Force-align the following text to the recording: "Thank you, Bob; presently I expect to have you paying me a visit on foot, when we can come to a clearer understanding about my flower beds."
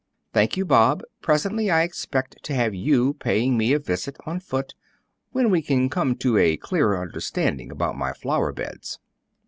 "Thank 0.33 0.57
you, 0.57 0.65
Bob; 0.65 1.03
presently 1.21 1.69
I 1.69 1.83
expect 1.83 2.41
to 2.45 2.55
have 2.55 2.73
you 2.73 3.13
paying 3.19 3.55
me 3.55 3.71
a 3.73 3.77
visit 3.77 4.17
on 4.25 4.39
foot, 4.39 4.73
when 5.31 5.51
we 5.51 5.61
can 5.61 5.89
come 5.91 6.15
to 6.15 6.37
a 6.39 6.57
clearer 6.57 6.99
understanding 6.99 7.69
about 7.69 7.95
my 7.95 8.11
flower 8.11 8.51
beds." 8.51 8.97